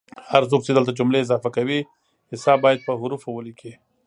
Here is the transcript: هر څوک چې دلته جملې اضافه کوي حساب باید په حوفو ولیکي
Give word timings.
هر 0.31 0.43
څوک 0.49 0.61
چې 0.65 0.71
دلته 0.73 0.91
جملې 0.99 1.19
اضافه 1.21 1.49
کوي 1.57 1.79
حساب 2.31 2.57
باید 2.65 2.79
په 2.85 2.91
حوفو 3.01 3.29
ولیکي 3.35 3.71